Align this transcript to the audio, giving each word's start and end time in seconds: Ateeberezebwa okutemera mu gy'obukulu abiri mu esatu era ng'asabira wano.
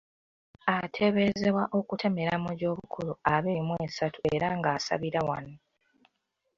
Ateeberezebwa 0.75 1.63
okutemera 1.79 2.33
mu 2.43 2.51
gy'obukulu 2.59 3.13
abiri 3.33 3.61
mu 3.67 3.75
esatu 3.87 4.19
era 4.33 4.47
ng'asabira 4.57 5.19
wano. 5.29 5.55